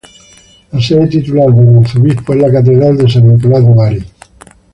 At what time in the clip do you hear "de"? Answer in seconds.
2.97-3.07, 3.63-3.71